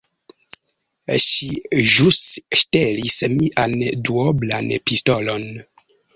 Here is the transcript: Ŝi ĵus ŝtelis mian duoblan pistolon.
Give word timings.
Ŝi 1.25 1.49
ĵus 1.91 2.21
ŝtelis 2.61 3.19
mian 3.35 3.77
duoblan 4.09 4.75
pistolon. 4.91 5.49